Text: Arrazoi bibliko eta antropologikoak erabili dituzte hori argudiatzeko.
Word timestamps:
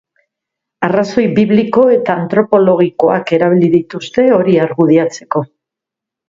Arrazoi 0.85 1.25
bibliko 1.39 1.83
eta 1.95 2.15
antropologikoak 2.21 3.35
erabili 3.39 3.71
dituzte 3.75 4.27
hori 4.39 4.57
argudiatzeko. 4.65 5.45